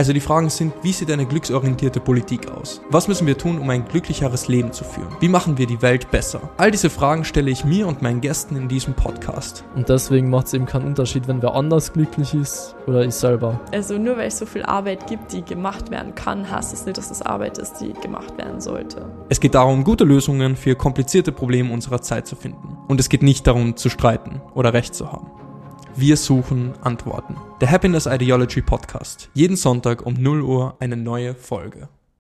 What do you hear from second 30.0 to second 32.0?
um 0 Uhr eine neue Folge.